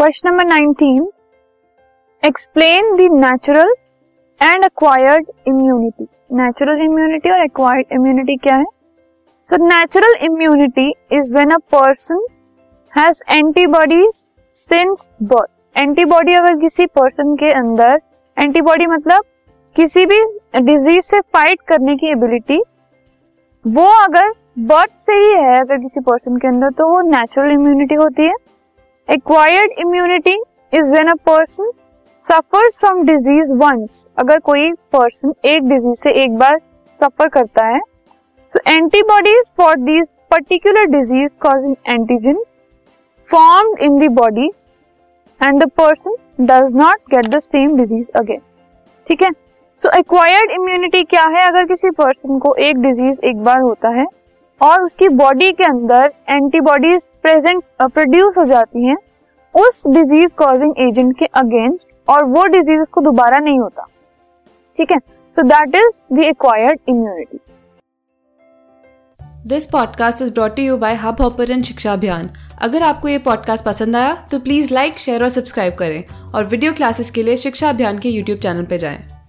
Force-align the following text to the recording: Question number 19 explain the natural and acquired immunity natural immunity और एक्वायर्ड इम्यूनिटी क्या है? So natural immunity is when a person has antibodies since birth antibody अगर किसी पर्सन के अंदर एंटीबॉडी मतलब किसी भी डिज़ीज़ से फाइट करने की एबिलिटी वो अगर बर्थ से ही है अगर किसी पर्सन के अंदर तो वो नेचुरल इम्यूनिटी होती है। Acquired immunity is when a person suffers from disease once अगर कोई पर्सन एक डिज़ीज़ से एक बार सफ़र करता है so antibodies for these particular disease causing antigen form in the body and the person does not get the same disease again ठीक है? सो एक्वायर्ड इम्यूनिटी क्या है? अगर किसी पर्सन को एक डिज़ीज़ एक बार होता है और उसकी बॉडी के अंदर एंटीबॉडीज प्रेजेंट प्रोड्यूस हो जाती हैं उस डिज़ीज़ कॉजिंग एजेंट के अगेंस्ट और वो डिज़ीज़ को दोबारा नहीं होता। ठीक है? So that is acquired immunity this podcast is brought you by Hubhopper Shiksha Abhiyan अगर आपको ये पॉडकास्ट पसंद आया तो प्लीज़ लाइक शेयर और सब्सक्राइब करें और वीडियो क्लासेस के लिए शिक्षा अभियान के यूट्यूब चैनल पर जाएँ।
Question 0.00 0.28
number 0.28 0.44
19 0.46 1.06
explain 2.22 2.86
the 2.96 3.08
natural 3.14 3.72
and 4.40 4.64
acquired 4.64 5.26
immunity 5.48 6.04
natural 6.36 6.80
immunity 6.84 7.30
और 7.30 7.44
एक्वायर्ड 7.44 7.92
इम्यूनिटी 7.92 8.36
क्या 8.36 8.56
है? 8.56 8.64
So 9.50 9.56
natural 9.66 10.16
immunity 10.24 10.88
is 11.12 11.34
when 11.34 11.50
a 11.50 11.58
person 11.72 12.24
has 12.92 13.22
antibodies 13.30 14.22
since 14.56 15.10
birth 15.22 15.78
antibody 15.78 16.34
अगर 16.34 16.58
किसी 16.60 16.86
पर्सन 16.86 17.36
के 17.36 17.52
अंदर 17.52 18.00
एंटीबॉडी 18.36 18.86
मतलब 18.86 19.24
किसी 19.76 20.06
भी 20.06 20.24
डिज़ीज़ 20.62 21.04
से 21.04 21.20
फाइट 21.20 21.60
करने 21.68 21.96
की 21.96 22.10
एबिलिटी 22.10 22.62
वो 23.64 23.90
अगर 24.02 24.32
बर्थ 24.66 24.98
से 25.00 25.24
ही 25.24 25.32
है 25.34 25.60
अगर 25.60 25.78
किसी 25.78 26.00
पर्सन 26.00 26.36
के 26.36 26.48
अंदर 26.48 26.70
तो 26.70 26.88
वो 26.88 27.00
नेचुरल 27.10 27.52
इम्यूनिटी 27.52 27.94
होती 27.94 28.26
है। 28.26 28.34
Acquired 29.10 29.70
immunity 29.80 30.32
is 30.72 30.90
when 30.92 31.08
a 31.08 31.14
person 31.26 31.70
suffers 32.26 32.78
from 32.80 33.02
disease 33.06 33.52
once 33.62 34.06
अगर 34.18 34.38
कोई 34.38 34.70
पर्सन 34.92 35.32
एक 35.44 35.68
डिज़ीज़ 35.68 36.02
से 36.02 36.10
एक 36.24 36.36
बार 36.38 36.58
सफ़र 37.00 37.28
करता 37.28 37.66
है 37.66 37.80
so 38.48 38.60
antibodies 38.70 39.50
for 39.56 39.76
these 39.78 40.08
particular 40.30 40.86
disease 40.90 41.32
causing 41.42 41.74
antigen 41.88 42.38
form 43.30 43.74
in 43.84 43.98
the 43.98 44.10
body 44.12 44.46
and 45.40 45.62
the 45.62 45.68
person 45.78 46.16
does 46.44 46.74
not 46.76 47.00
get 47.14 47.26
the 47.26 47.38
same 47.38 47.76
disease 47.76 48.08
again 48.18 48.40
ठीक 49.06 49.22
है? 49.22 49.30
सो 49.78 49.90
एक्वायर्ड 49.98 50.50
इम्यूनिटी 50.50 51.02
क्या 51.02 51.24
है? 51.36 51.46
अगर 51.48 51.64
किसी 51.66 51.90
पर्सन 51.98 52.38
को 52.38 52.54
एक 52.68 52.78
डिज़ीज़ 52.78 53.20
एक 53.26 53.42
बार 53.44 53.60
होता 53.60 53.88
है 54.00 54.06
और 54.62 54.82
उसकी 54.82 55.08
बॉडी 55.08 55.50
के 55.52 55.64
अंदर 55.64 56.12
एंटीबॉडीज 56.28 57.06
प्रेजेंट 57.22 57.62
प्रोड्यूस 57.82 58.34
हो 58.38 58.44
जाती 58.44 58.86
हैं 58.86 58.96
उस 59.54 59.82
डिज़ीज़ 59.86 60.34
कॉजिंग 60.34 60.74
एजेंट 60.78 61.18
के 61.18 61.26
अगेंस्ट 61.34 61.88
और 62.08 62.24
वो 62.24 62.44
डिज़ीज़ 62.46 62.84
को 62.92 63.00
दोबारा 63.00 63.38
नहीं 63.38 63.58
होता। 63.58 63.86
ठीक 64.76 64.92
है? 64.92 64.98
So 64.98 65.42
that 65.42 65.76
is 65.76 66.20
acquired 66.20 66.80
immunity 66.88 67.40
this 69.46 69.66
podcast 69.66 70.22
is 70.22 70.32
brought 70.32 70.58
you 70.58 70.76
by 70.76 70.94
Hubhopper 71.20 71.62
Shiksha 71.62 71.92
Abhiyan 71.92 72.30
अगर 72.62 72.82
आपको 72.82 73.08
ये 73.08 73.18
पॉडकास्ट 73.18 73.64
पसंद 73.64 73.96
आया 73.96 74.14
तो 74.30 74.38
प्लीज़ 74.38 74.74
लाइक 74.74 74.98
शेयर 74.98 75.22
और 75.22 75.28
सब्सक्राइब 75.28 75.74
करें 75.74 76.32
और 76.34 76.44
वीडियो 76.44 76.72
क्लासेस 76.72 77.10
के 77.10 77.22
लिए 77.22 77.36
शिक्षा 77.36 77.68
अभियान 77.68 77.98
के 77.98 78.08
यूट्यूब 78.08 78.38
चैनल 78.38 78.64
पर 78.64 78.76
जाएँ। 78.76 79.19